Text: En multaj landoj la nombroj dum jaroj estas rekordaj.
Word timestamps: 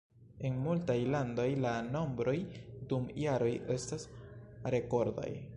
En 0.47 0.55
multaj 0.61 0.95
landoj 1.15 1.45
la 1.65 1.75
nombroj 1.97 2.35
dum 2.93 3.07
jaroj 3.27 3.53
estas 3.79 4.11
rekordaj. 4.77 5.33